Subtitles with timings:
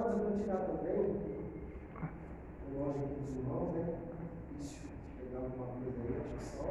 [0.00, 1.20] Pode compartilhar também,
[2.74, 3.98] longe aqui dos irmãos, né?
[4.58, 4.88] Difícil
[5.18, 6.68] pegar alguma coisa aí, acho que só,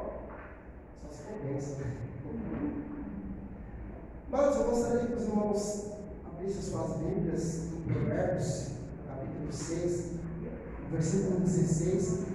[1.00, 1.76] só se convença?
[4.28, 5.92] Mas eu gostaria que os irmãos
[6.26, 8.70] abrissem suas Bíblias em Provérbios,
[9.06, 10.12] capítulo 6,
[10.90, 12.26] versículo 16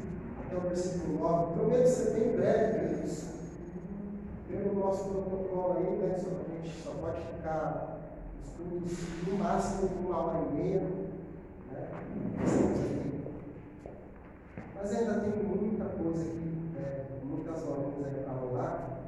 [0.45, 1.53] até o versículo 9.
[1.55, 3.35] Prometo ser bem breve isso.
[4.47, 7.94] Pelo nosso protocolo aí, né, a gente só pode ficar
[8.45, 10.81] estudos no máximo uma hora e meia.
[11.71, 11.87] Né?
[14.75, 18.99] Mas ainda tem muita coisa aqui, né, muitas horas aí para rolar.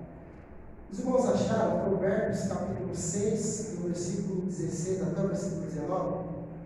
[0.92, 6.16] Os irmãos acharam Provérbios capítulo 6, do versículo 16 até o versículo 19?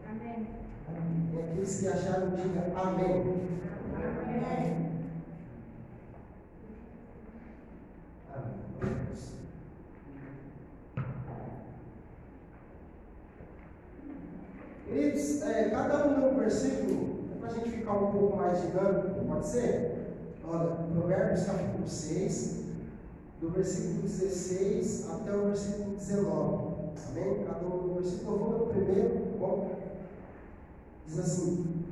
[0.10, 0.48] Amém.
[1.34, 2.72] E aqueles que acharam, diga.
[2.76, 3.50] Amém.
[3.96, 4.81] Amém.
[14.94, 19.48] É, cada um lê um versículo, para a gente ficar um pouco mais dinâmico, pode
[19.48, 20.18] ser?
[20.46, 22.66] Olha, Provérbios capítulo 6,
[23.40, 26.72] do versículo 16 até o versículo 19.
[27.08, 27.46] Amém?
[27.46, 29.72] Cada um um versículo, eu vou ler o primeiro, bom?
[31.08, 31.86] Diz assim: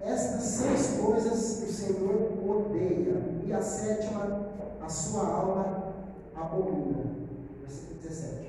[0.00, 4.48] Estas seis coisas o Senhor odeia, e a sétima
[4.80, 5.92] a sua alma
[6.36, 7.04] abomina.
[7.62, 8.48] Versículo 17.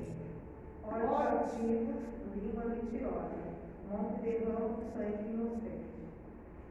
[0.84, 3.40] Olhos altivos, língua mentirosa,
[3.90, 5.90] mão que derrama o sangue inocente.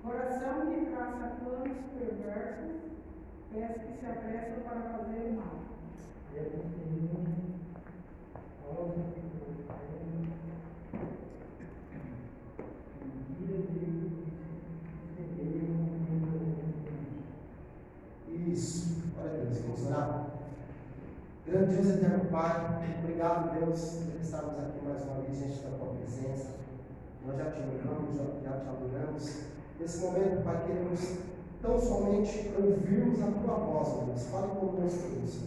[0.03, 2.81] Coração que traça planos perversos,
[3.51, 5.59] pés que se apressam para fazer mal.
[18.47, 19.13] Isso.
[19.15, 19.59] Glória a Deus.
[19.59, 20.38] Vamos orar.
[21.49, 25.95] Grande Deus eterno Pai, obrigado, Deus, por estarmos aqui mais uma vez diante da tua
[25.95, 26.49] presença.
[27.25, 29.35] Nós já te louvamos, já te adoramos.
[29.79, 31.17] Nesse momento, Pai, queremos
[31.59, 34.27] tão somente ouvirmos a tua voz, Deus.
[34.27, 35.39] Fale conosco, Deus.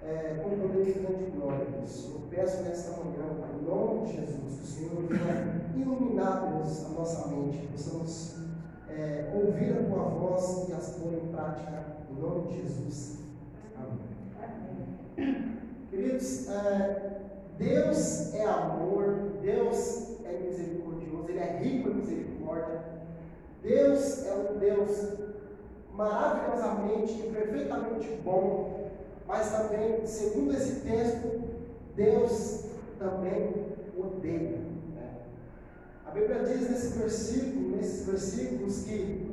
[0.00, 2.04] É, com poder de grande glória, Deus.
[2.04, 6.86] Eu peço nesta manhã, Pai, em nome de Jesus, que o Senhor venha iluminar, Deus,
[6.86, 8.36] a nossa mente, possamos
[8.88, 11.82] é, ouvir a tua voz e as pôr em prática,
[12.12, 13.18] em nome de Jesus.
[13.74, 14.15] Amém.
[15.90, 17.20] Queridos, é,
[17.58, 22.84] Deus é amor, Deus é misericordioso, Ele é rico em misericórdia.
[23.62, 25.16] Deus é um Deus
[25.92, 28.90] maravilhosamente e perfeitamente bom,
[29.26, 31.42] mas também, segundo esse texto,
[31.96, 32.64] Deus
[32.98, 33.54] também
[33.96, 34.58] odeia.
[34.94, 35.10] né?
[36.04, 39.25] A Bíblia diz nesse versículo, nesses versículos que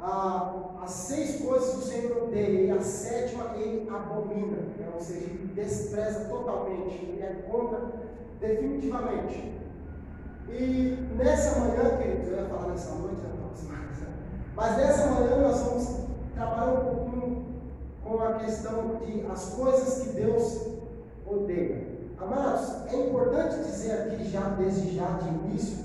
[0.00, 4.90] ah, as seis coisas o Senhor odeia e a sétima ele abomina, né?
[4.94, 7.80] ou seja, ele despreza totalmente, ele é contra
[8.40, 9.58] definitivamente.
[10.48, 13.38] E nessa manhã, queridos, eu ia falar nessa noite, né?
[14.54, 17.46] mas nessa manhã nós vamos trabalhar um pouquinho
[18.02, 20.66] com a questão de as coisas que Deus
[21.26, 21.86] odeia.
[22.20, 25.84] Amados, é importante dizer aqui já, desde já de início,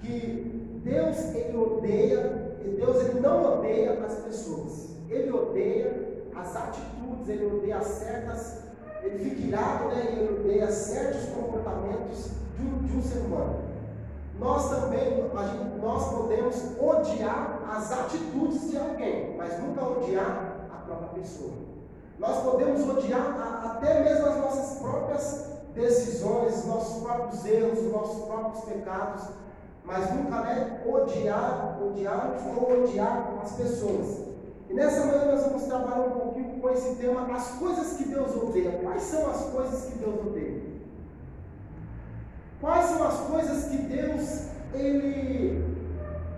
[0.00, 7.28] que Deus ele odeia, e Deus ele não odeia as pessoas, ele odeia as atitudes,
[7.28, 8.58] ele odeia certas,
[9.02, 10.16] ele fica irado, né?
[10.16, 13.70] Ele odeia certos comportamentos de um, de um ser humano.
[14.38, 21.20] Nós também, gente, nós podemos odiar as atitudes de alguém, mas nunca odiar a própria
[21.20, 21.52] pessoa.
[22.18, 28.24] Nós podemos odiar a, até mesmo as nossas próprias decisões, nossos próprios erros, os nossos
[28.24, 29.22] próprios pecados,
[29.84, 34.30] mas nunca é odiar, odiar ou odiar as pessoas.
[34.68, 38.36] E nessa manhã nós vamos trabalhar um pouquinho com esse tema, as coisas que Deus
[38.36, 38.78] odeia.
[38.82, 40.62] Quais são as coisas que Deus odeia?
[42.60, 45.76] Quais são as coisas que Deus, Ele.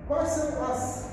[0.07, 1.11] Quais são as,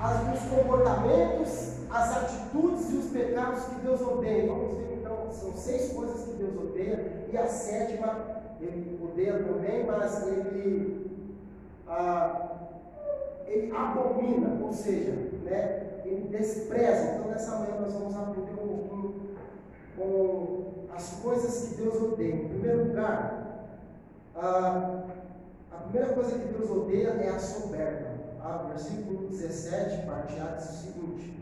[0.00, 4.46] as, os comportamentos, as atitudes e os pecados que Deus odeia?
[4.46, 8.18] Vamos ver então, são seis coisas que Deus odeia, e a sétima,
[8.60, 11.15] Ele odeia também, mas Ele.
[11.88, 12.56] Ah,
[13.46, 15.12] ele abomina, ou seja,
[15.44, 17.14] né, ele despreza.
[17.14, 19.36] Então, nessa manhã nós vamos aprender um pouquinho
[19.96, 22.34] com as coisas que Deus odeia.
[22.34, 23.68] Em primeiro lugar,
[24.34, 25.04] a,
[25.72, 28.16] a primeira coisa que Deus odeia é a soberba.
[28.42, 31.36] Ah, versículo 17, parte A, diz o seguinte: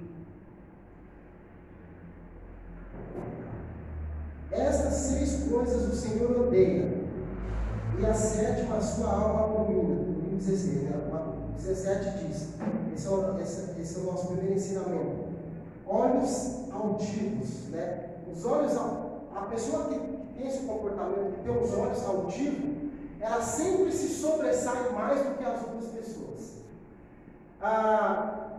[4.50, 7.04] Estas seis coisas o Senhor odeia,
[7.98, 10.03] e a sétima a sua alma abomina.
[10.44, 10.92] No 16, né?
[11.56, 12.48] 17 diz:
[12.94, 15.24] esse é, o, esse, esse é o nosso primeiro ensinamento.
[15.86, 18.10] Olhos altivos, né?
[18.30, 18.72] Os olhos,
[19.34, 19.98] a pessoa que
[20.36, 25.44] tem esse comportamento, que tem os olhos altivos, ela sempre se sobressai mais do que
[25.44, 26.52] as outras pessoas.
[27.62, 28.58] Ah,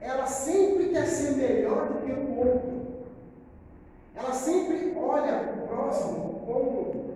[0.00, 2.80] ela sempre quer ser melhor do que o outro.
[4.14, 7.09] Ela sempre olha o próximo como.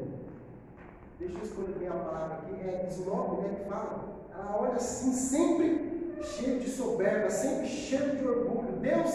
[1.25, 3.57] Deixa eu escolher bem a palavra aqui, é snob, né?
[3.59, 4.05] Que fala.
[4.31, 8.77] Ela olha assim, sempre cheio de soberba, sempre cheio de orgulho.
[8.81, 9.11] Deus,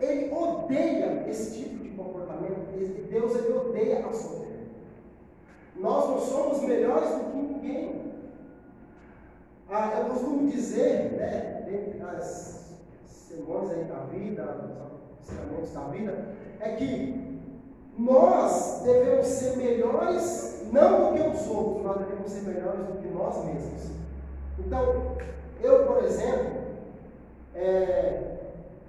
[0.00, 2.70] ele odeia esse tipo de comportamento.
[3.10, 4.40] Deus, ele odeia a soberba.
[5.76, 8.12] Nós não somos melhores do que ninguém.
[9.68, 12.74] Ah, eu costumo dizer, né, dentre as
[13.06, 14.70] sermões aí da vida,
[15.22, 16.28] os ensinamentos da vida,
[16.58, 17.29] é que
[18.00, 23.08] nós devemos ser melhores não do que os outros, nós devemos ser melhores do que
[23.08, 23.90] nós mesmos.
[24.58, 25.16] Então,
[25.62, 26.50] eu, por exemplo,
[27.54, 28.38] é,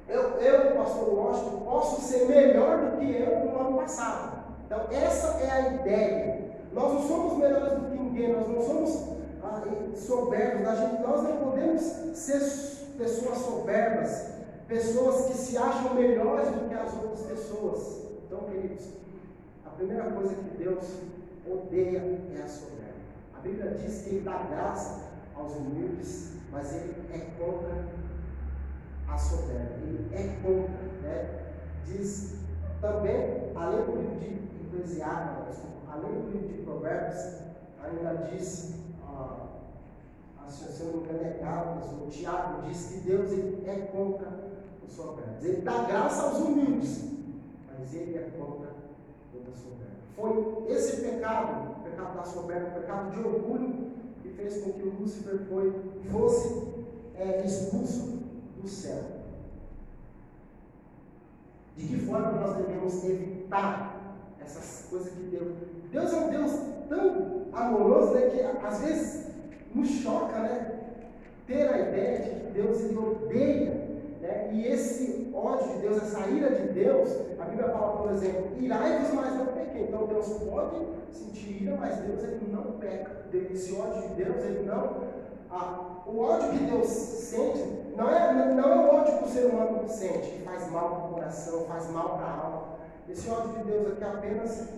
[0.08, 4.44] eu, eu, pastor Washington, posso ser melhor do que eu no ano passado.
[4.66, 6.52] Então, essa é a ideia.
[6.72, 9.10] Nós não somos melhores do que ninguém, nós não somos
[9.44, 9.62] ah,
[9.98, 11.82] soberbos, gente, nós não podemos
[12.16, 12.40] ser
[12.98, 14.28] pessoas soberbas,
[14.70, 18.11] pessoas que se acham melhores do que as outras pessoas.
[18.32, 18.94] Então, queridos,
[19.66, 21.02] a primeira coisa que Deus
[21.46, 22.00] odeia
[22.34, 23.02] é a soberba.
[23.36, 27.88] A Bíblia diz que Ele dá graça aos humildes, mas Ele é contra
[29.10, 29.74] a soberba.
[29.84, 31.54] Ele é contra, né?
[31.86, 32.36] Diz
[32.80, 37.36] também, além do livro de Eclesiastes, além do livro de Provérbios,
[37.84, 39.50] ainda diz, ah,
[40.48, 44.30] se eu não me engano é o Tiago diz que Deus ele é contra
[44.88, 45.44] os soberbos.
[45.44, 47.12] Ele dá graça aos humildes,
[47.82, 48.70] mas ele é contra
[49.32, 49.92] toda soberba.
[50.16, 53.92] Foi esse pecado, o pecado da soberba, o pecado de orgulho,
[54.22, 55.74] que fez com que o Lúcifer foi,
[56.12, 56.68] fosse
[57.16, 58.20] é, expulso
[58.62, 59.04] do céu.
[61.76, 65.56] De que forma nós devemos evitar essas coisas que Deus.
[65.92, 66.52] Deus é um Deus
[66.88, 69.32] tão amoroso, né, que às vezes
[69.74, 70.80] nos choca, né?
[71.48, 73.71] Ter a ideia de que Deus ele odeia,
[74.22, 74.50] né?
[74.54, 77.10] E esse ódio de Deus, essa ira de Deus,
[77.40, 79.84] a Bíblia fala, por exemplo, irai-vos, mas não pequei.
[79.84, 80.76] Então Deus pode
[81.12, 83.12] sentir ira, mas Deus ele não peca.
[83.34, 85.12] Esse ódio de Deus, ele não.
[85.50, 89.46] Ah, o ódio que Deus sente não é, não é o ódio que o ser
[89.48, 92.64] humano sente, que faz mal para o coração, faz mal para a alma.
[93.10, 94.70] Esse ódio de Deus aqui apenas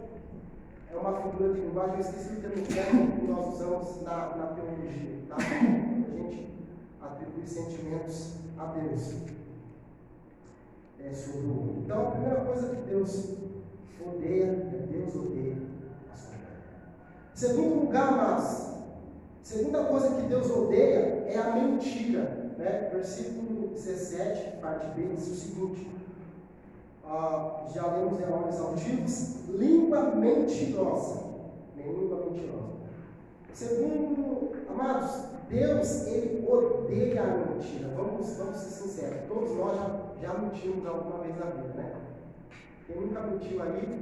[0.92, 5.20] é uma figura de linguagem, eu esqueci um termo que nós usamos na, na teologia,
[5.30, 5.38] tá?
[7.24, 9.14] A gente atribui sentimentos a Deus.
[11.00, 13.38] É sobre o Então, a primeira coisa que Deus
[14.06, 15.58] odeia, é Deus odeia
[16.12, 16.16] a
[17.34, 18.78] Segundo lugar, mas,
[19.42, 22.52] segunda coisa que Deus odeia é a mentira.
[22.58, 22.90] Né?
[22.94, 25.90] Versículo 17, parte B, diz o seguinte:
[27.06, 31.24] ah, já lemos em olhos altivos, língua mentirosa.
[31.76, 32.74] Língua mentirosa.
[33.54, 37.90] Segundo, amados, Deus, ele odeia a mentira.
[37.96, 39.28] Vamos, vamos ser sinceros.
[39.28, 41.96] Todos nós já, já mentimos alguma vez na vida, né?
[42.88, 44.02] Quem nunca mentiu aí,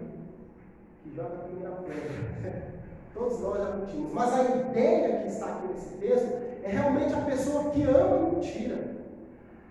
[1.04, 2.72] que joga a primeira pedra.
[3.14, 4.14] Todos nós já mentimos.
[4.14, 8.92] Mas a ideia que está aqui nesse texto é realmente a pessoa que ama mentira.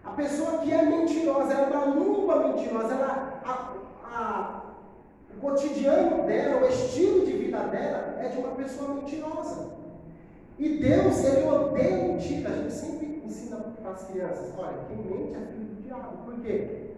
[0.04, 3.74] A pessoa que é mentirosa, ela é uma língua mentirosa, ela, a,
[4.04, 4.62] a,
[5.36, 9.79] o cotidiano dela, o estilo de vida dela é de uma pessoa mentirosa.
[10.60, 12.50] E Deus, ele odeia mentira.
[12.50, 16.18] A gente sempre ensina para as crianças: olha, quem mente é filho do diabo.
[16.26, 16.90] Por quê?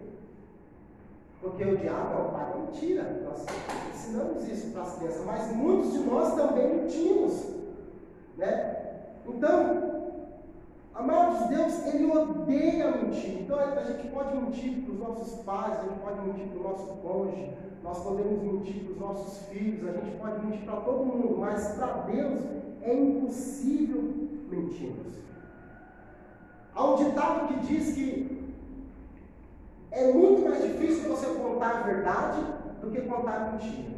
[1.39, 3.23] Porque o diabo é o pai da mentira.
[3.23, 3.45] Nós
[3.93, 7.53] ensinamos isso para as crianças, mas muitos de nós também mentimos.
[8.37, 8.79] Né?
[9.25, 9.93] Então,
[10.93, 13.41] Amados, Deus, Ele odeia mentir.
[13.41, 16.63] Então a gente pode mentir para os nossos pais, a gente pode mentir para o
[16.63, 17.51] nosso cônjuge,
[17.81, 21.69] nós podemos mentir para os nossos filhos, a gente pode mentir para todo mundo, mas
[21.69, 24.01] para Deus é impossível
[24.49, 25.13] mentirmos.
[26.75, 28.53] Há um ditado que diz que
[29.91, 32.41] é muito mais difícil você contar a verdade
[32.81, 33.93] do que contar a mentira.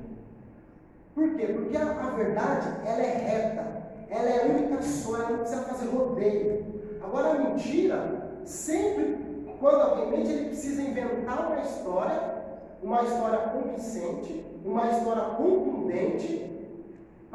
[1.13, 1.45] Por quê?
[1.47, 5.87] Porque a, a verdade ela é reta, ela é única só, ela não precisa fazer
[5.87, 6.65] rodeio.
[7.01, 12.43] Agora, a mentira, sempre, quando alguém mente, ele precisa inventar uma história,
[12.83, 16.54] uma história convincente, uma história contundente,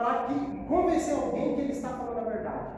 [0.01, 2.71] para que convencer alguém que ele está falando a verdade.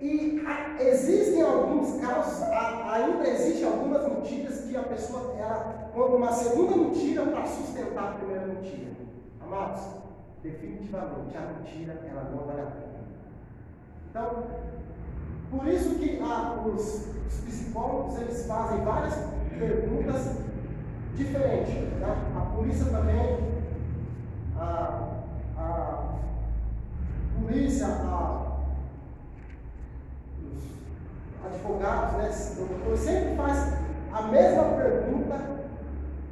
[0.00, 6.14] E a, existem alguns casos, a, ainda existem algumas mentiras que a pessoa ela conta
[6.14, 8.92] uma segunda mentira para sustentar a primeira mentira.
[9.42, 9.80] Amados,
[10.40, 12.98] definitivamente a mentira ela não vale a pena.
[14.08, 14.44] Então,
[15.50, 19.14] por isso que ah, os, os, psicólogos eles fazem várias
[19.58, 20.36] perguntas
[21.16, 21.74] diferentes.
[21.74, 22.16] Né?
[22.36, 23.38] A polícia também,
[24.56, 25.07] a,
[25.58, 26.18] a,
[27.40, 28.58] polícia, a,
[30.42, 33.74] os advogados, né, sempre faz
[34.12, 35.36] a mesma pergunta,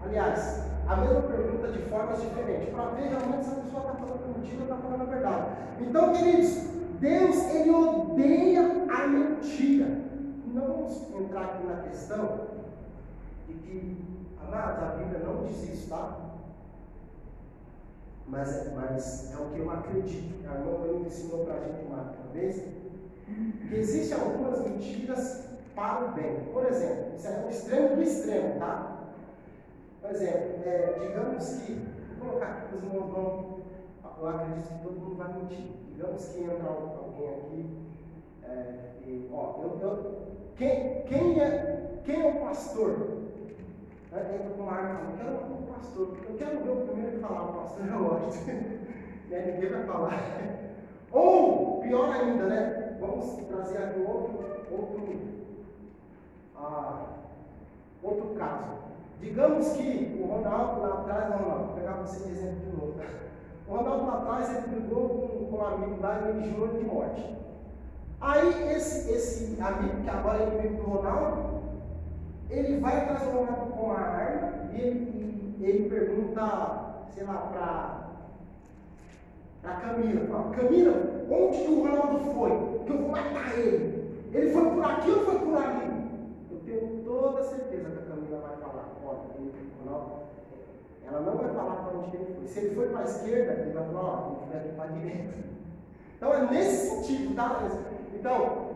[0.04, 4.38] aliás, a mesma pergunta de formas diferentes, para ver realmente se a pessoa está falando
[4.38, 5.47] mentira ou está falando a verdade.
[5.80, 9.87] Então, queridos, Deus, Ele odeia a mentira.
[10.47, 12.40] Não vamos entrar aqui na questão
[13.47, 14.04] de que,
[14.40, 16.25] amados, a Bíblia não diz isso, tá?
[18.28, 20.49] Mas, é, mas é o que eu acredito.
[20.49, 22.56] A irmã me ensinou para a gente uma vez
[23.68, 26.45] que existem algumas mentiras para o bem.
[26.52, 28.97] Por exemplo, isso é o extremo do extremo, tá?
[30.00, 31.73] Por exemplo, é, digamos que,
[32.18, 33.56] vou colocar aqui os irmãos vão,
[34.18, 35.71] eu acredito que todo mundo vai mentir.
[35.92, 37.76] Digamos que entra alguém aqui,
[38.45, 38.75] é,
[39.06, 40.16] e, ó, eu, eu,
[40.56, 43.25] quem, quem, é, quem é o pastor?
[44.13, 47.51] Entra com uma arma e fala, quero um pastor, eu quero ver o primeiro falar,
[47.51, 48.47] o pastor é ótimo.
[49.29, 49.53] né?
[49.53, 50.21] Ninguém vai falar.
[51.13, 52.97] Ou, pior ainda, né?
[53.01, 54.39] Vamos trazer aqui outro,
[54.71, 55.19] outro,
[56.57, 57.07] ah,
[58.03, 58.77] outro caso.
[59.21, 62.95] Digamos que o Ronaldo lá atrás, não, não, vou pegar você de exemplo de novo.
[63.69, 66.85] O Ronaldo lá atrás ele brigou com, com um amigo lá e ele jurou de
[66.85, 67.37] morte.
[68.21, 71.56] Aí esse, esse amigo, que agora é inimigo do Ronaldo,
[72.50, 77.38] ele vai Ronaldo com a arma e ele, ele pergunta, sei lá,
[79.62, 80.93] para a Camila, fala, Camila,
[81.31, 82.85] onde que o Ronaldo foi?
[82.85, 84.07] Que eu vou matar ele.
[84.33, 86.07] Ele foi por aqui ou foi por ali?
[86.50, 90.12] Eu tenho toda certeza que a Camila vai falar, olha, ele, Ronaldo,
[91.07, 92.47] ela não vai falar para onde ele foi.
[92.47, 95.35] Se ele foi para a esquerda, ele vai falar, ó, ele ir para a direita.
[96.17, 97.69] Então é nesse sentido, tá?
[98.15, 98.67] Então,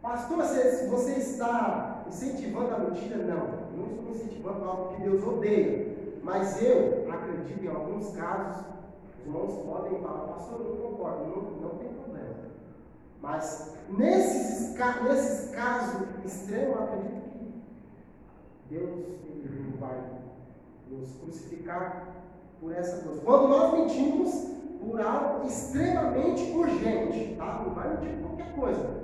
[0.00, 3.16] pastor, você, você está incentivando a mentira?
[3.18, 6.20] Não, não estou incentivando algo que Deus odeia.
[6.22, 8.64] Mas eu acredito em alguns casos,
[9.18, 12.34] os irmãos podem falar, pastor, eu não concordo, não, não tem problema.
[13.20, 17.22] Mas nesses, nesses casos extremos, eu acredito
[18.68, 20.00] que Deus vai
[20.90, 22.06] nos crucificar
[22.60, 23.20] por essa coisa.
[23.22, 27.62] Quando nós mentimos por algo extremamente urgente, tá?
[27.64, 29.02] Não vai mentir por qualquer coisa.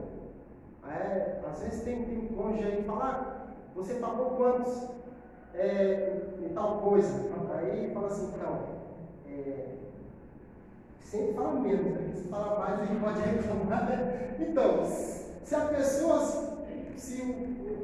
[0.88, 4.88] É, às vezes tem, tem cônjuge aí que fala, ah, você pagou quantos
[5.54, 7.28] é, em tal coisa?
[7.54, 8.58] Aí fala assim, então,
[9.26, 9.76] é,
[11.00, 12.12] sempre fala menos, né?
[12.14, 13.88] se fala mais a gente pode reclamar.
[14.38, 16.20] Então, se a pessoa,
[16.96, 17.22] se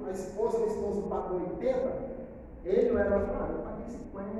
[0.06, 2.14] a esposa ou o esposo pagou 80,
[2.64, 4.32] ele ou ela fala, ah, eu paguei 50,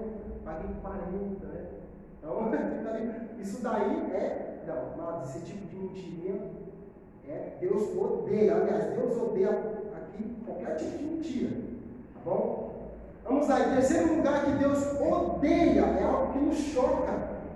[0.45, 1.66] paguei 40, né?
[2.19, 2.50] Então,
[3.40, 6.63] isso daí é, não, esse tipo de mentirinha
[7.28, 11.50] é, Deus odeia, aliás, Deus odeia aqui qualquer tipo de mentira.
[12.14, 12.64] Tá bom?
[13.25, 17.12] Vamos lá, em terceiro lugar que Deus odeia, é algo que nos choca,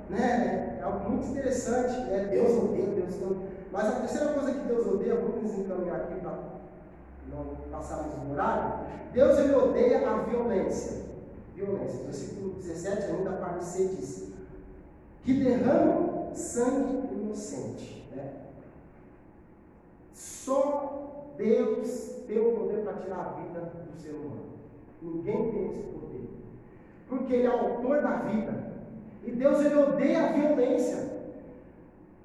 [0.08, 0.78] né?
[0.80, 2.28] É algo muito interessante, né?
[2.30, 3.36] Deus odeia, Deus não.
[3.70, 6.38] Mas a terceira coisa que Deus odeia, vamos encaminhar aqui para
[7.30, 8.86] não passarmos o horário.
[9.12, 11.02] Deus ele odeia a violência.
[11.54, 12.04] Violência.
[12.04, 14.28] Versículo 17, ainda a parte C diz:
[15.24, 18.08] que derrama sangue inocente.
[18.14, 18.32] Né?
[20.48, 24.46] Só Deus tem o poder para tirar a vida do ser humano.
[25.02, 26.26] Ninguém tem esse poder.
[27.06, 28.72] Porque Ele é o autor da vida.
[29.24, 31.18] E Deus ele odeia a violência.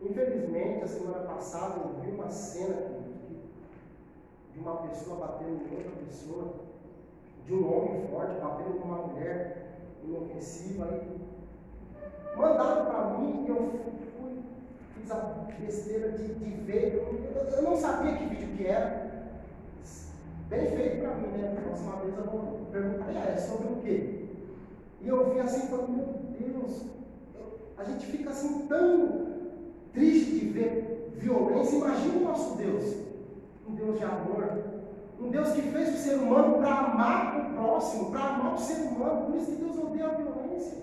[0.02, 2.94] Infelizmente, a semana passada eu vi uma cena
[4.54, 6.54] de uma pessoa batendo em outra pessoa,
[7.46, 10.88] de um homem forte batendo com uma mulher inofensiva.
[12.38, 13.74] Mandaram para mim e eu
[15.04, 16.94] fiz a besteira de, de ver.
[16.96, 19.12] Eu, eu, não sabia que vídeo que era.
[20.50, 21.56] Bem feito para mim, né?
[21.64, 24.26] Próxima vez eu vou perguntar, é sobre o quê?
[25.02, 26.06] E eu vi assim falei, meu
[26.40, 26.84] Deus,
[27.78, 29.28] a gente fica assim tão
[29.94, 31.78] triste de ver violência.
[31.78, 32.96] Imagina o nosso Deus,
[33.68, 34.64] um Deus de amor,
[35.20, 38.82] um Deus que fez o ser humano para amar o próximo, para amar o ser
[38.88, 39.26] humano.
[39.26, 40.78] Por isso que Deus odeia a violência.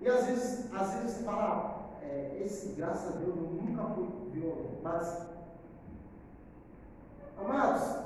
[0.00, 4.78] E às vezes, às vezes fala, é, esse, graças a Deus, eu nunca fui violento.
[4.82, 5.26] Mas,
[7.38, 8.04] amados,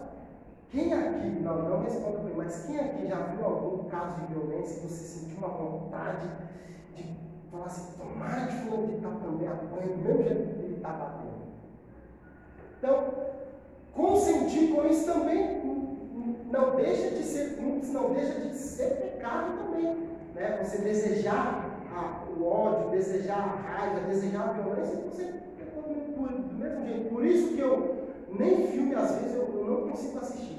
[0.70, 4.34] quem aqui, não, não responda para mim, mas quem aqui já viu algum caso de
[4.34, 6.28] violência e você sentiu uma vontade
[6.94, 7.04] de
[7.50, 10.90] falar assim, tomara que fulano de tal também apanha do mesmo jeito que ele está
[10.90, 11.38] batendo?
[12.78, 13.14] Então,
[13.94, 15.58] consentir com isso também
[16.50, 17.58] não deixa de ser
[17.92, 20.08] não deixa de ser pecado também.
[20.34, 20.62] Né?
[20.62, 25.24] Você desejar a, ódio, desejar a raiva, desejar a violência, você
[25.56, 27.08] pecou do mesmo jeito.
[27.08, 30.58] Por isso que eu, nem filme às vezes, eu, não consigo assistir.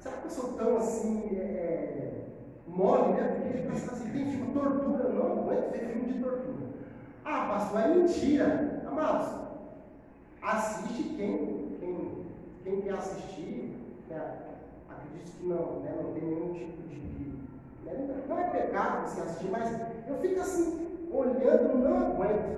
[0.00, 2.24] Será que eu sou tão assim, é, é
[2.66, 3.28] mole, né?
[3.28, 6.66] Porque gente pensa assim, tem filme tortura, não aguento ver filme de tortura.
[7.24, 8.82] Ah, pastor, é mentira.
[8.86, 9.46] Amados,
[10.42, 12.24] assiste quem, quem,
[12.62, 13.74] quem quer assistir,
[14.08, 17.15] quer, acredito que não, né, não tem nenhum tipo de.
[18.28, 19.70] Não é pecado você assistir, mas
[20.08, 22.56] eu fico assim, olhando, não aguento.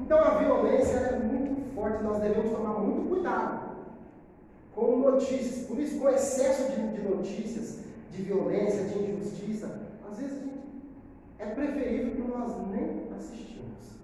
[0.00, 3.74] Então a violência é muito forte, nós devemos tomar muito cuidado
[4.74, 5.66] com notícias.
[5.66, 7.78] Por isso, com excesso de, de notícias,
[8.10, 9.80] de violência, de injustiça,
[10.10, 10.42] às vezes
[11.38, 13.96] é preferível que nós nem assistimos.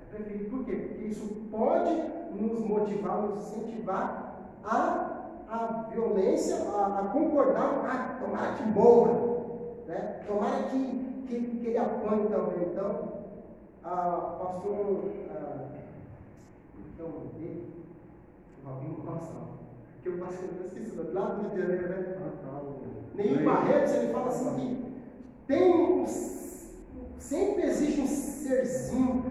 [0.00, 0.72] É preferível por quê?
[0.72, 1.94] Porque isso pode
[2.32, 9.35] nos motivar, nos incentivar a, a violência, a, a concordar, ah, tomara que morra,
[9.86, 10.20] né?
[10.26, 12.68] tomara que, que, que ele apanhe também.
[12.72, 13.12] Então,
[13.82, 15.68] a pastor, a,
[16.94, 17.72] então, dele,
[18.62, 19.34] o Rabinho Costa,
[20.02, 22.06] que eu passei, eu esqueci, lá do Rio de Janeiro, né?
[23.16, 24.86] Nenhum Barretos, ele fala assim que
[25.46, 26.04] tem um,
[27.18, 29.24] sempre existe um serzinho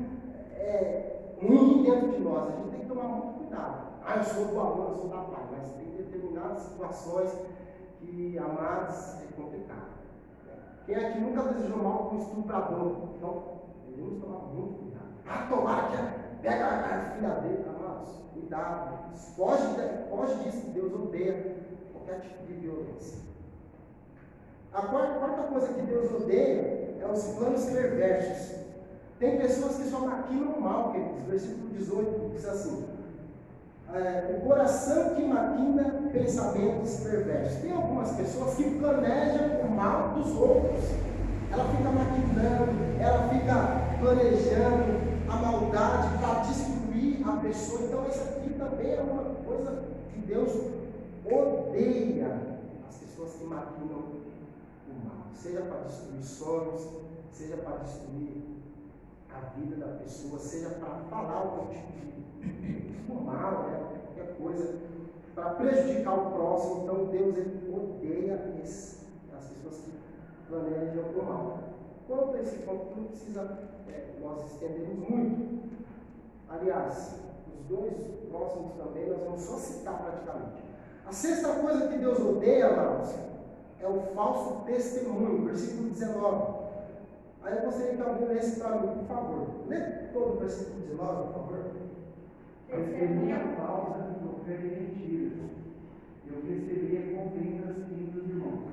[0.55, 2.50] é, ruim dentro de nós.
[2.50, 3.88] A gente tem que tomar muito cuidado.
[4.03, 7.31] Ah, eu sou do amor, eu sou da paz, mas tem determinadas situações
[8.00, 9.85] que, amados, é complicado.
[10.86, 12.98] Quem aqui nunca desejou mal com um estuprador?
[13.15, 13.44] Então,
[13.88, 15.06] devemos tomar muito cuidado.
[15.27, 19.15] Ah, tomara que pega a filha dele, amados, cuidado.
[19.36, 19.63] Foge,
[20.10, 21.56] foge disso, Deus odeia
[21.92, 23.18] qualquer tipo de violência.
[24.72, 28.60] A quarta, quarta coisa que Deus odeia é os planos perversos.
[29.18, 31.24] Tem pessoas que só maquinam mal, queridos.
[31.27, 32.95] Versículo 18 diz assim:
[33.96, 37.62] é, O coração que maquina pensamentos perversos.
[37.62, 40.84] Tem algumas pessoas que planejam o mal dos outros.
[41.52, 47.82] Ela fica maquinando, ela fica planejando a maldade para destruir a pessoa.
[47.84, 49.84] Então, isso aqui também é uma coisa
[50.14, 50.52] que Deus
[51.25, 52.40] odeia.
[52.88, 54.16] As pessoas que maquinam
[55.34, 56.88] seja para destruir sonhos,
[57.32, 58.44] seja para destruir
[59.30, 62.25] a vida da pessoa, seja para falar algum tipo de
[63.25, 63.88] mal, né?
[64.06, 64.75] qualquer coisa,
[65.34, 66.84] para prejudicar o próximo.
[66.84, 69.05] Então Deus ele odeia esse,
[69.36, 69.92] as pessoas que
[70.48, 71.60] planejam o mal.
[72.08, 75.66] Quanto a esse ponto, não precisa é, nós estendermos muito.
[76.50, 77.94] Aliás, os dois
[78.29, 80.64] próximos também nós vamos só citar praticamente.
[81.08, 83.14] A sexta coisa que Deus odeia, amados,
[83.79, 86.66] é o falso testemunho, versículo 19.
[87.44, 89.48] Aí eu gostaria que alguém lesse para mim, por favor.
[89.68, 89.79] Lê
[90.14, 91.75] todo o versículo 19, por favor.
[92.68, 95.34] Testemunha falsa que profere mentiras.
[96.28, 98.64] Eu receberia contendas vindos de irmãos.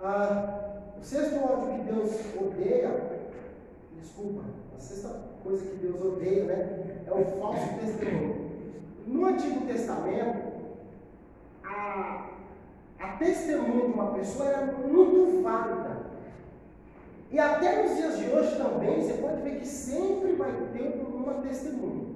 [0.00, 0.58] Ah,
[0.98, 3.22] o sexto ódio que Deus odeia,
[4.00, 4.42] desculpa,
[4.76, 5.08] a sexta
[5.42, 8.48] coisa que Deus odeia, né, é o falso testemunho.
[9.06, 10.52] No Antigo Testamento,
[11.64, 12.30] a,
[13.00, 15.98] a testemunha de uma pessoa era muito válida.
[17.30, 21.42] E até nos dias de hoje também, você pode ver que sempre vai ter uma
[21.42, 22.06] testemunha.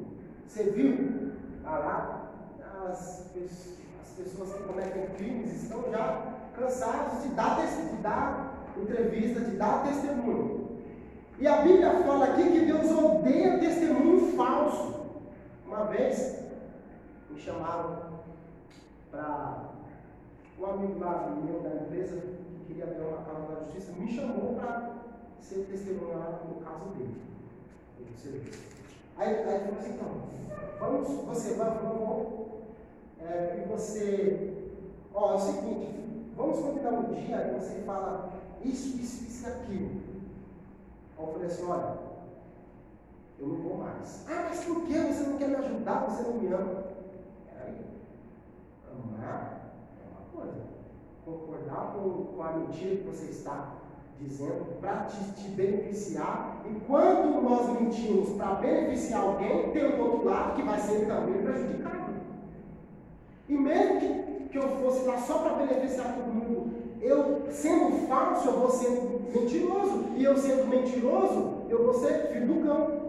[0.46, 1.32] Você viu?
[1.64, 2.32] Ah lá,
[2.88, 3.30] as,
[4.02, 9.84] as pessoas que cometem crimes estão já cansados de dar, de dar entrevista, de dar
[9.84, 10.82] testemunho.
[11.38, 15.02] E a Bíblia fala aqui que Deus odeia testemunho falso.
[15.66, 16.42] Uma vez
[17.30, 18.20] me chamaram
[19.10, 19.70] para
[20.58, 24.54] um amigo lá meu da empresa, que queria ver uma causa da justiça, me chamou
[24.54, 24.94] para
[25.40, 27.22] ser testemunhado no caso dele.
[29.16, 30.22] Aí, ele falou assim, então,
[30.80, 32.42] vamos, você vai, vamos,
[33.20, 34.72] é, e você,
[35.14, 38.32] ó, é o seguinte, vamos combinar um dia e você fala
[38.64, 39.90] isso, isso, isso e aquilo.
[41.18, 41.98] Aí eu falei assim, olha,
[43.38, 44.24] eu não vou mais.
[44.28, 46.06] Ah, mas por que você não quer me ajudar?
[46.06, 46.84] Você não me ama?
[47.46, 47.76] Peraí,
[48.90, 49.62] amar
[50.34, 50.62] coisa.
[51.24, 53.81] Concordar com, com a mentira que você está
[54.22, 56.62] dizendo para te, te, beneficiar.
[56.70, 61.42] E quando nós mentimos para beneficiar alguém, tem o outro lado que vai ser também
[61.42, 62.12] prejudicado.
[63.48, 68.48] E mesmo que, que eu fosse lá só para beneficiar todo mundo, eu sendo falso,
[68.48, 70.04] eu vou sendo mentiroso.
[70.16, 73.02] E eu sendo mentiroso, eu vou ser filho do cão.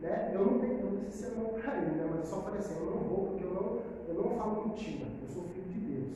[0.00, 0.32] Né?
[0.34, 2.10] Eu não tenho todo esse sermão para né?
[2.14, 5.06] mas só falei assim, eu não vou, porque eu não, eu não falo mentira.
[5.22, 6.08] Eu sou filho de Deus.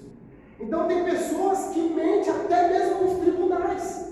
[0.60, 4.09] Então tem pessoas que mentem até mesmo nos tribunais.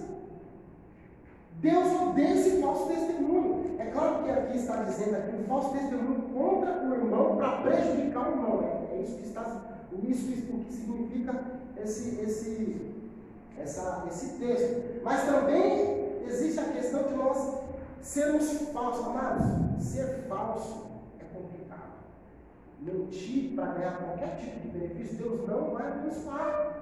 [1.61, 3.77] Deus odeia esse falso testemunho.
[3.79, 8.29] É claro que aqui está dizendo aqui um falso testemunho contra o irmão para prejudicar
[8.29, 8.63] o irmão.
[8.63, 9.63] É, é, isso que está,
[10.03, 11.35] isso, isso o que significa
[11.77, 12.95] esse, esse,
[13.59, 15.01] essa, esse texto.
[15.03, 17.59] Mas também existe a questão de nós
[18.03, 19.85] sermos falsos, amados.
[19.85, 20.89] Ser falso
[22.81, 26.75] mentir para ganhar qualquer tipo de benefício, Deus não vai abençoar.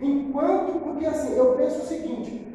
[0.00, 2.47] Enquanto, porque assim, eu penso o seguinte: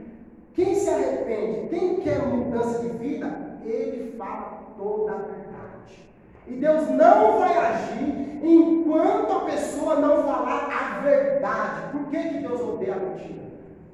[0.54, 6.10] Quem se arrepende, quem quer mudança de vida, ele fala toda a verdade.
[6.48, 11.92] E Deus não vai agir enquanto a pessoa não falar a verdade.
[11.92, 13.44] Por que, que Deus odeia a mentira?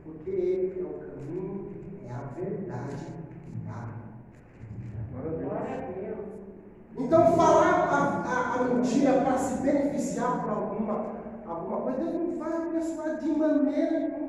[0.03, 1.71] Porque Ele é o caminho,
[2.07, 3.19] é a verdade
[5.21, 6.25] Glória a Deus.
[6.97, 11.05] Então, falar a, a, a mentira para se beneficiar por alguma,
[11.45, 14.28] alguma coisa, Deus não vai abençoar de maneira nenhuma.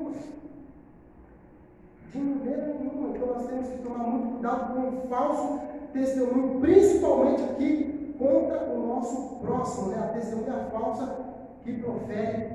[2.51, 3.09] Maneira nenhuma.
[3.09, 5.59] Então, nós temos que tomar muito cuidado com o falso
[5.93, 9.99] testemunho, principalmente aqui contra o nosso próximo, né?
[9.99, 11.17] a testemunha falsa
[11.63, 12.47] que profere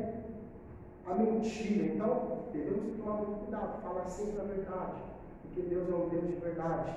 [1.06, 1.86] a mentira.
[1.86, 5.02] Então, devemos tomar muito cuidado, falar sempre a verdade,
[5.42, 6.92] porque Deus é um Deus de verdade.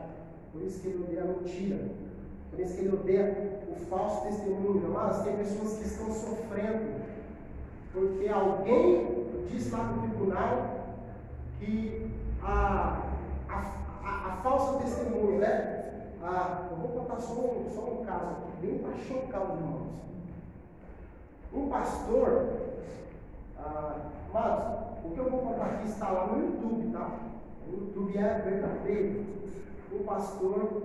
[0.52, 1.90] Por isso que Ele odeia a mentira.
[2.50, 4.90] Por isso que Ele odeia o falso testemunho.
[4.92, 7.00] Mas tem pessoas que estão sofrendo
[7.92, 10.96] porque alguém disse lá no tribunal
[11.60, 12.12] que
[12.44, 13.04] a,
[13.50, 13.56] a,
[14.04, 15.80] a, a falsa testemunha, né?
[16.22, 19.90] Ah, eu vou contar só um, só um caso aqui, bem para irmãos.
[21.54, 22.50] Um pastor,
[23.58, 23.96] ah,
[24.34, 27.20] mas o que eu vou contar aqui está lá no YouTube, tá?
[27.68, 29.26] O YouTube é verdadeiro.
[29.92, 30.84] Um pastor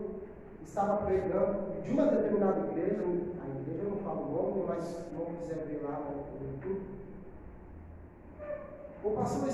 [0.64, 5.14] estava pregando de uma determinada igreja, a igreja eu não falo o nome, mas se
[5.14, 6.80] não quiser ver lá no YouTube.
[9.04, 9.48] O pastor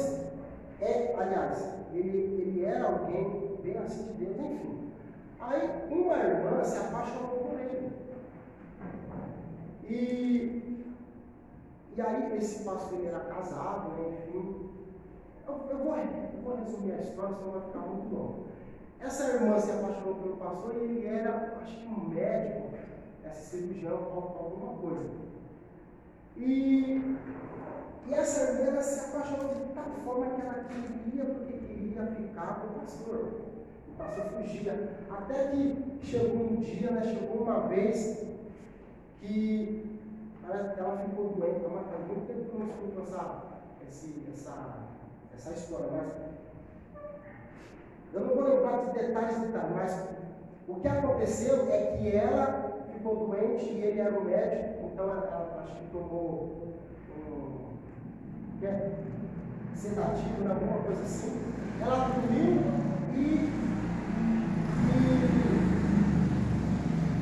[0.81, 4.93] é, aliás, ele, ele era alguém bem assim de Deus, enfim.
[5.39, 7.93] Aí uma irmã se apaixonou por ele.
[9.85, 10.85] E,
[11.97, 14.71] e aí esse pastor ele era casado, né, enfim.
[15.47, 18.45] Eu, eu, vou, eu vou resumir a história, senão vai ficar muito longo.
[19.01, 22.69] Essa irmã se apaixonou pelo pastor e ele era, acho que um médico,
[23.27, 25.11] esse cirurgião, alguma coisa.
[26.37, 27.17] E,
[28.07, 32.67] e essa irmã se apaixonou de tal forma que ela queria, porque queria ficar com
[32.69, 33.51] o pastor
[34.01, 34.97] pastor fugia.
[35.11, 38.27] Até que chegou um dia, né, chegou uma vez
[39.21, 39.91] que
[40.43, 43.43] ela, ela ficou doente, mas faz muito tempo que não escuto essa,
[43.87, 44.79] esse, essa,
[45.35, 46.31] essa história, mas
[48.13, 50.09] eu não vou lembrar de detalhes, detalhes, mas
[50.67, 55.27] o que aconteceu é que ela ficou doente e ele era o médico, então ela,
[55.27, 56.75] ela acho que tomou
[57.29, 57.60] um
[58.63, 58.91] é,
[59.75, 61.41] sedativo, alguma coisa assim.
[61.81, 62.61] Ela dormiu
[63.15, 63.51] e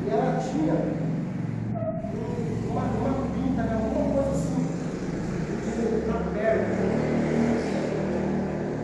[0.05, 0.75] e ela tinha
[2.71, 3.75] uma, uma pinta, né?
[3.75, 4.67] alguma coisa assim,
[6.07, 6.79] na perna.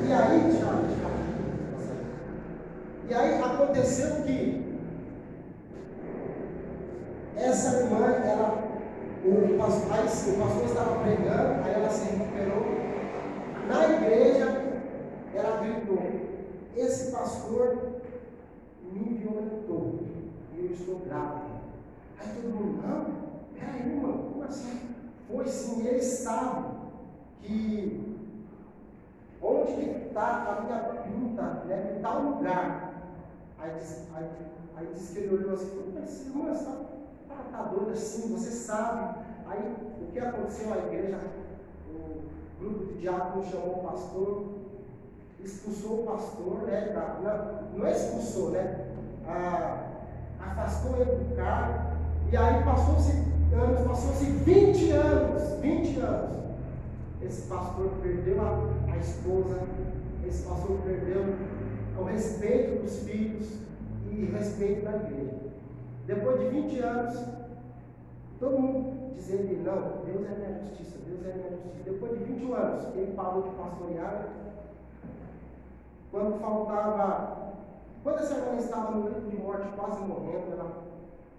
[0.07, 0.85] E aí, Tiago,
[3.09, 4.65] e aí aconteceu que
[7.37, 8.65] essa irmã, ela,
[9.25, 12.65] o pastor, aí, o pastor estava pregando, aí ela se recuperou.
[13.69, 14.81] Na igreja,
[15.35, 15.99] ela gritou:
[16.77, 18.01] Esse pastor
[18.83, 20.01] me violentou
[20.55, 21.55] e eu estou grávida.
[22.21, 24.81] Aí todo mundo, não, peraí, irmão, como assim?
[25.29, 26.75] Foi sim, ele sabe
[27.41, 28.15] que
[29.43, 32.95] onde que está a minha pinta, né, em tal lugar.
[33.59, 34.29] Aí disse, aí,
[34.77, 38.51] aí disse que ele olhou assim, mas irmã, você está tá, tá doida assim, você
[38.51, 39.25] sabe.
[39.47, 40.73] Aí o que aconteceu?
[40.73, 41.19] A igreja,
[41.91, 42.23] o
[42.61, 44.45] grupo de diáconos chamou o pastor,
[45.43, 46.93] expulsou o pastor, né?
[46.93, 48.89] Da, não, não expulsou, né?
[49.27, 49.91] Ah,
[50.41, 51.97] afastou ele do cargo,
[52.31, 53.13] e aí passou-se
[53.55, 56.37] anos, passou-se 20 anos, 20 anos.
[57.23, 59.61] Esse pastor perdeu a, a esposa,
[60.27, 61.23] esse pastor perdeu
[61.99, 63.49] o respeito dos filhos
[64.11, 65.35] e respeito da igreja.
[66.07, 67.19] Depois de 20 anos,
[68.39, 71.85] todo mundo dizendo não, Deus é minha justiça, Deus é minha justiça.
[71.85, 74.29] Depois de 21 anos, ele parou de pastorear.
[76.11, 77.45] Quando faltava
[78.05, 80.85] quando essa irmã estava no leito de morte, quase morrendo, ela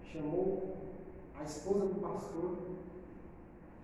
[0.02, 0.74] chamou
[1.38, 2.56] a esposa do pastor,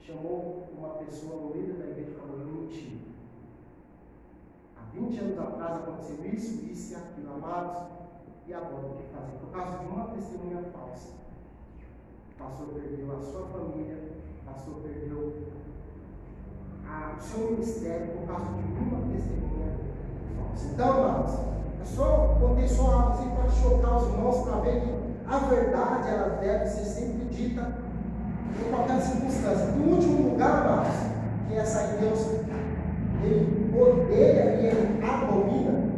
[0.01, 3.01] chamou uma pessoa no líder da igreja e falou: Eu menti.
[4.77, 7.89] Há 20 anos atrás aconteceu isso, isso e aquilo, amados.
[8.49, 9.39] E agora o que fazer?
[9.39, 11.22] Por causa de uma testemunha falsa.
[12.43, 13.99] Pastor perdeu a sua família,
[14.45, 15.33] pastor perdeu
[16.85, 19.71] a, o seu ministério por causa de uma testemunha
[20.37, 20.69] falsa.
[20.73, 21.35] Então, amados.
[21.79, 24.93] Eu só botei só algo assim para chocar os irmãos, para ver que
[25.25, 27.75] a verdade ela deve ser sempre dita
[28.61, 29.75] em qualquer circunstância.
[29.77, 30.95] Em último lugar, amados,
[31.49, 32.27] que essa aí Deus
[33.23, 35.93] ele odeia e ele abomina.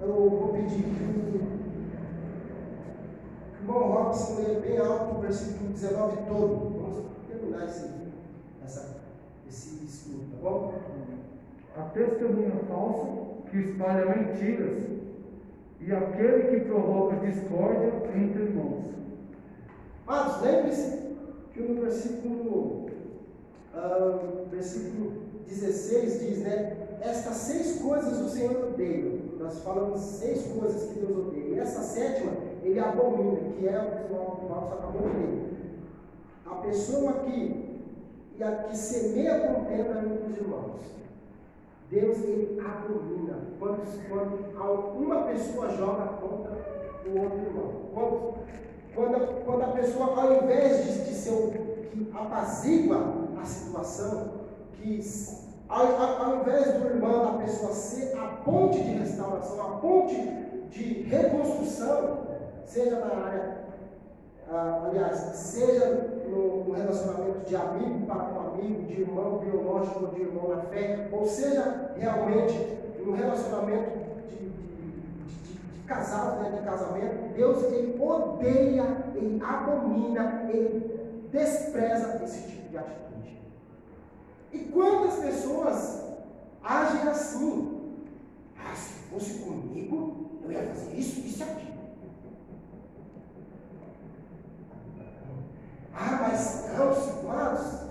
[0.00, 0.97] Eu vou pedir
[4.08, 6.80] que Robson leia bem alto o versículo 19 todo.
[6.80, 7.90] Vamos terminar esse,
[8.64, 9.00] essa,
[9.48, 10.74] esse estudo, tá bom?
[11.76, 13.06] a testemunha falsa
[13.50, 14.82] que espalha mentiras
[15.80, 18.84] e aquele que provoca discórdia entre irmãos.
[20.04, 21.16] Mas lembre-se
[21.52, 22.86] que no versículo,
[23.74, 25.12] uh, versículo
[25.46, 26.76] 16 diz, né?
[27.00, 29.20] Estas seis coisas o Senhor odeia.
[29.38, 31.54] Nós falamos seis coisas que Deus odeia.
[31.54, 35.48] E essa sétima, ele abomina, que é o que o Marcos acabou de ler.
[36.46, 37.82] A pessoa que,
[38.36, 40.80] que semeia contenda entre os irmãos.
[41.90, 46.52] Deus ele abomina quando, quando uma pessoa joga contra
[47.06, 47.72] o outro irmão.
[47.94, 48.34] Quando,
[48.94, 54.32] quando, quando a pessoa, ao invés de, de ser o que apazigua a situação,
[54.74, 55.00] que
[55.68, 60.14] ao, ao, invés do irmão, da pessoa ser a ponte de restauração, a ponte
[60.70, 62.27] de reconstrução,
[62.68, 63.58] seja na área,
[64.50, 65.86] ah, aliás, seja
[66.28, 71.08] no, no, relacionamento de amigo para com amigo, de irmão biológico de irmão na fé,
[71.10, 73.90] ou seja realmente no relacionamento
[74.28, 74.90] de, de, de,
[75.46, 82.78] de casados, né, de casamento, Deus ele odeia, ele abomina, ele despreza esse tipo de
[82.78, 83.40] atitude.
[84.52, 86.02] E quantas pessoas
[86.62, 87.96] agem assim?
[88.58, 91.68] Ah, se fosse comigo, eu ia fazer isso, isso e aquilo.
[96.00, 97.88] Ah, mas não, amados,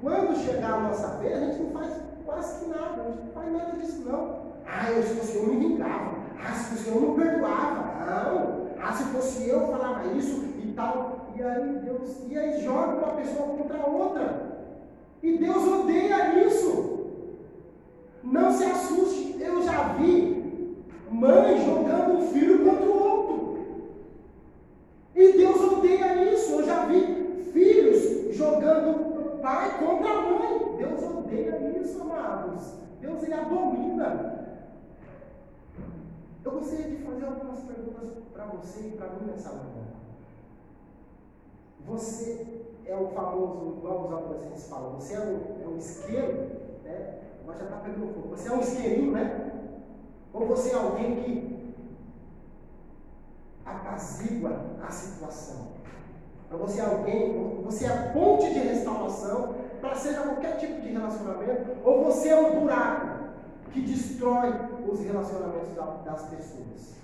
[0.00, 1.92] quando chegar a nossa vez, a gente não faz
[2.24, 4.40] quase que nada, a gente não faz nada disso não.
[4.66, 6.16] Ah, eu, se fosse eu me vingava.
[6.42, 8.04] Ah, se fosse eu não perdoava.
[8.06, 8.68] Não.
[8.80, 11.28] Ah, se fosse eu falava isso e tal.
[11.36, 14.50] E aí Deus, e aí joga uma pessoa contra a outra.
[15.22, 17.00] E Deus odeia isso.
[18.22, 20.76] Não se assuste, eu já vi
[21.10, 23.58] mãe jogando um filho contra o outro.
[25.14, 26.52] E Deus odeia isso.
[26.52, 29.09] Eu já vi filhos jogando
[29.40, 30.76] pai contra a mãe.
[30.76, 32.74] Deus odeia isso, amados.
[33.00, 34.40] Deus ele abomina.
[36.44, 39.84] Eu gostaria de fazer algumas perguntas para você e para mim nessa manhã.
[41.86, 46.50] Você é o famoso, igual os adolescentes falam, você é um, é um isqueiro,
[46.84, 47.18] né?
[47.46, 48.28] Mas já está pegando fogo.
[48.28, 49.50] Você é um isqueirinho, né?
[50.32, 51.74] Ou você é alguém que
[53.64, 55.79] apazigua a situação?
[56.52, 60.88] Ou você é alguém, você é a ponte de restauração para seja qualquer tipo de
[60.88, 63.20] relacionamento, ou você é um buraco
[63.72, 64.52] que destrói
[64.88, 66.94] os relacionamentos das pessoas.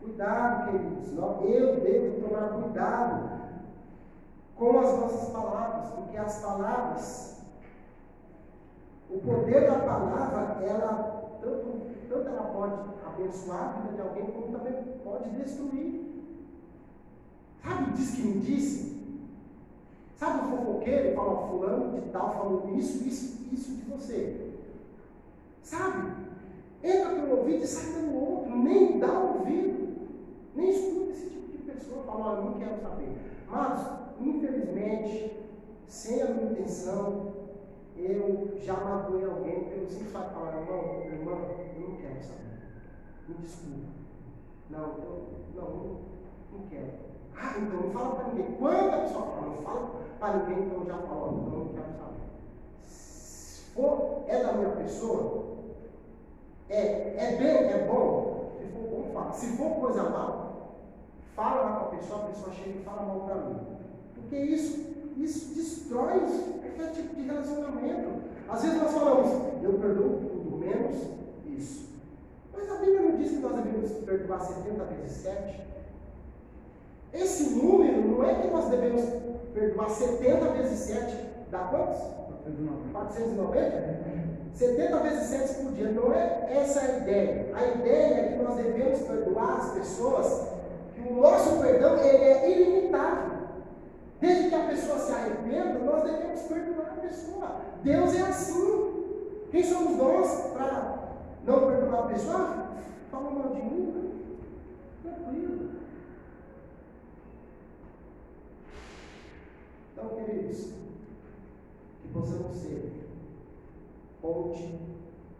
[0.00, 1.12] Cuidado, queridos.
[1.12, 3.30] Eu devo tomar cuidado
[4.56, 7.42] com as nossas palavras, porque as palavras,
[9.10, 12.74] o poder da palavra, ela tanto, tanto ela pode
[13.06, 16.11] abençoar a vida de alguém, como também pode destruir.
[17.62, 18.92] Sabe, diz que me disse?
[20.16, 24.52] Sabe o fofoqueiro fala, fulano de tal falou isso, isso, isso de você.
[25.62, 26.12] Sabe?
[26.82, 30.08] Entra pelo ouvido e sai pelo outro, nem dá ouvido,
[30.56, 33.16] nem escuta esse tipo de pessoa, fala, olha, não quero saber.
[33.48, 33.86] Mas,
[34.20, 35.36] infelizmente,
[35.86, 37.32] sem a minha intenção,
[37.96, 41.32] eu já magoei alguém pelo simples fato de falar, irmão, irmã,
[41.76, 42.42] eu não quero saber.
[43.28, 43.92] Me desculpa.
[44.70, 46.00] Não, eu não, não,
[46.52, 47.11] não quero.
[47.36, 48.56] Ah, então não fala para ninguém.
[48.58, 52.22] Quando a pessoa fala, não fala para ninguém, então já falou, então não quero saber.
[52.86, 55.56] Se for, é da minha pessoa,
[56.68, 59.32] é, é bem, é bom, se for bom, fala.
[59.32, 60.78] Se for coisa mal,
[61.34, 63.60] fala lá para a pessoa, a pessoa chega e fala mal para mim.
[64.14, 66.20] Porque isso, isso destrói
[66.82, 68.22] qualquer tipo de relacionamento.
[68.48, 70.96] Às vezes nós falamos, eu perdoo tudo, menos
[71.46, 71.90] isso.
[72.52, 75.71] Mas a Bíblia não diz que nós devemos perdoar 70 vezes 7?
[77.12, 79.02] Esse número não é que nós devemos
[79.52, 81.14] perdoar 70 vezes 7,
[81.50, 81.98] dá quantos?
[82.92, 84.02] 490?
[84.54, 85.90] 70 vezes 7 por dia.
[85.90, 87.52] Não é essa a ideia.
[87.54, 90.48] A ideia é que nós devemos perdoar as pessoas,
[90.94, 93.32] que o nosso perdão ele é ilimitado.
[94.20, 97.56] Desde que a pessoa se arrependa, nós devemos perdoar a pessoa.
[97.82, 98.92] Deus é assim.
[99.50, 100.98] Quem somos nós para
[101.44, 102.66] não perdoar a pessoa?
[103.10, 104.10] Fala mal de mim, né?
[105.02, 105.70] Tranquilo.
[110.04, 110.72] Então, queridos,
[112.02, 112.92] que possamos ser
[114.20, 114.80] ponte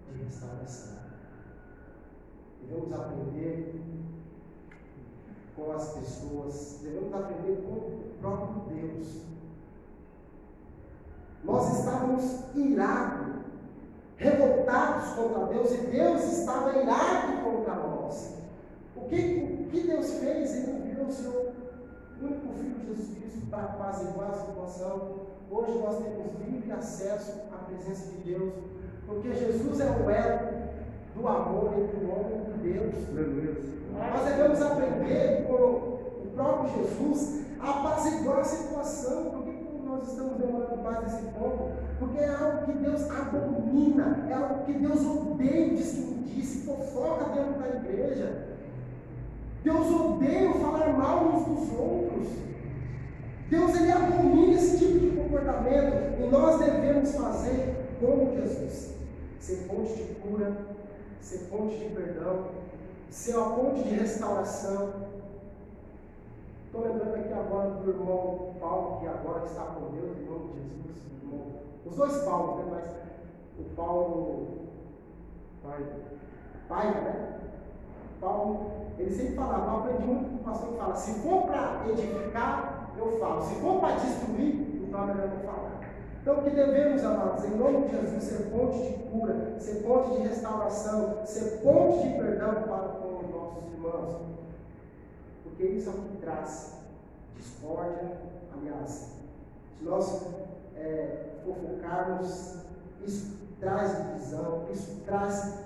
[0.08, 0.98] de restauração.
[2.62, 3.74] Devemos aprender
[5.56, 9.22] com as pessoas, devemos aprender com o próprio Deus.
[11.42, 13.42] Nós estávamos irados,
[14.16, 18.36] revoltados contra Deus, e Deus estava irado contra nós.
[18.94, 20.54] O que, o que Deus fez?
[20.54, 21.41] Ele enviou o seu
[22.52, 25.20] único Filho Jesus Cristo para apaziguar a situação.
[25.50, 28.52] Hoje nós temos livre acesso à presença de Deus.
[29.06, 30.62] Porque Jesus é o elo
[31.14, 32.94] do amor entre o homem e Deus.
[33.92, 39.24] Nós devemos aprender com o próprio Jesus a apaziguar a situação.
[39.30, 39.52] Por que
[39.84, 41.70] nós estamos demorando mais nesse ponto?
[41.98, 47.26] Porque é algo que Deus abomina, é algo que Deus odeia, diz que disse, fofoca
[47.34, 48.51] dentro da igreja.
[49.64, 52.28] Deus odeia falar mal uns dos outros.
[53.48, 58.94] Deus ele abomina esse tipo de comportamento e nós devemos fazer como Jesus.
[59.38, 60.56] Ser fonte de cura,
[61.20, 62.46] ser fonte de perdão,
[63.10, 64.92] ser uma fonte de restauração.
[66.66, 70.60] Estou lembrando aqui agora do irmão Paulo, que agora está com Deus, em nome de
[70.60, 71.02] Jesus.
[71.22, 71.46] Irmão.
[71.84, 72.64] Os dois Paulos, né?
[72.70, 72.90] Mas
[73.58, 74.46] o Paulo,
[75.62, 75.86] pai,
[76.68, 77.41] pai, né?
[78.22, 81.82] Paulo, ele sempre falava, eu aprendi muito com o pastor que fala, se for para
[81.90, 83.42] edificar, eu falo.
[83.42, 85.80] Se for para destruir, então é melhor não falar.
[86.22, 90.12] Então, o que devemos, amados, em nome de Jesus, ser fonte de cura, ser fonte
[90.12, 94.16] de restauração, ser fonte de perdão para com os nossos irmãos.
[95.42, 96.78] Porque isso é o que traz
[97.36, 98.18] discórdia,
[98.56, 99.16] aliás.
[99.76, 100.26] Se nós
[100.76, 102.58] é, fofocarmos,
[103.04, 105.64] isso traz divisão, isso traz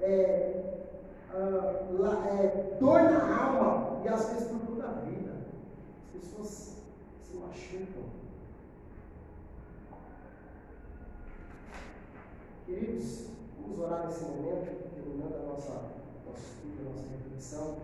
[0.00, 0.85] é,
[1.36, 5.32] uh, é, dor na alma e às vezes por toda a vida.
[6.04, 6.82] As pessoas
[7.20, 8.16] se machucam.
[12.64, 13.26] Queridos,
[13.60, 15.72] vamos orar nesse momento, terminando a nossa,
[16.36, 17.76] estudo, a nossa reflexão.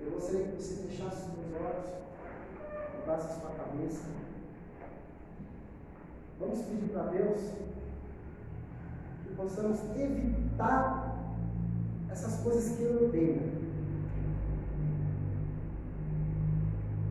[0.00, 1.90] Eu gostaria que você fechasse os olhos,
[3.00, 4.04] levasse a sua cabeça.
[6.40, 7.40] Vamos pedir para Deus
[9.22, 11.03] que possamos evitar
[12.14, 13.42] essas coisas que Ele odeia.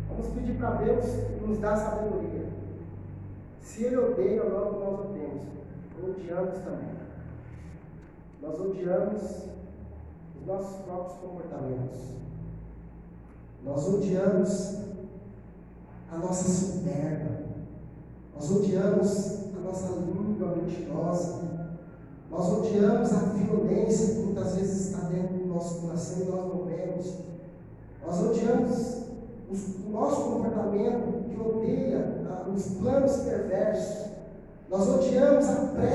[0.07, 1.05] Vamos pedir para Deus
[1.45, 2.47] nos dá sabedoria.
[3.59, 5.43] Se Ele odeia, logo nós odiamos.
[6.01, 6.93] Odiamos também.
[8.41, 9.21] Nós odiamos
[10.39, 11.99] os nossos próprios comportamentos.
[13.63, 14.83] Nós odiamos
[16.11, 17.43] a nossa soberba.
[18.33, 21.62] Nós odiamos a nossa língua mentirosa.
[22.33, 26.65] Nós odiamos a violência que muitas vezes está dentro do nosso coração e nós não
[26.65, 27.13] vemos.
[28.03, 29.03] Nós odiamos
[29.85, 34.07] o nosso comportamento que odeia ah, os planos perversos.
[34.67, 35.83] Nós odiamos a pressa